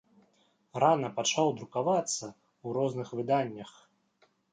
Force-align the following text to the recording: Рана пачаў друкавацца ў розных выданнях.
Рана 0.83 1.09
пачаў 1.17 1.51
друкавацца 1.59 2.25
ў 2.29 2.67
розных 2.79 3.07
выданнях. 3.21 3.71